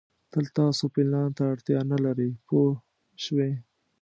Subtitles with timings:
[0.31, 2.71] تل تاسو پلان ته اړتیا نه لرئ پوه
[3.23, 3.51] شوې!.